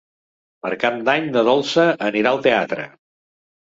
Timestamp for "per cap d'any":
0.65-1.29